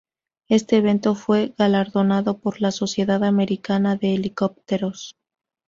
[0.49, 5.15] Este evento fue galardonado por la Sociedad Americana de Helicópteros.